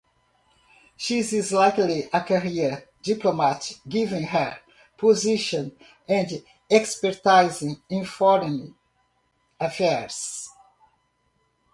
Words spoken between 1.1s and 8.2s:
is likely a career diplomat, given her position and expertise in